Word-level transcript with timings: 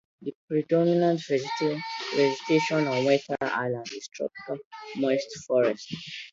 The 0.23 0.33
predominant 0.47 1.21
vegetation 1.29 2.87
on 2.87 3.05
wetter 3.05 3.37
islands 3.39 3.91
is 3.91 4.09
tropical 4.11 4.57
moist 4.95 5.27
forest. 5.45 5.93